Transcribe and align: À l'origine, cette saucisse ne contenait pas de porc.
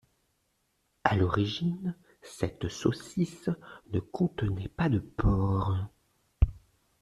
À 1.03 1.15
l'origine, 1.15 1.95
cette 2.23 2.69
saucisse 2.69 3.51
ne 3.93 3.99
contenait 3.99 4.67
pas 4.67 4.89
de 4.89 4.97
porc. 4.97 5.77